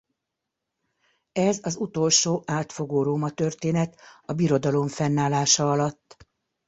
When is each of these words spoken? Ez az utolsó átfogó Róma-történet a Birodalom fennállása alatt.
Ez 1.33 1.59
az 1.63 1.75
utolsó 1.75 2.43
átfogó 2.45 3.03
Róma-történet 3.03 3.99
a 4.25 4.33
Birodalom 4.33 4.87
fennállása 4.87 5.71
alatt. 5.71 6.27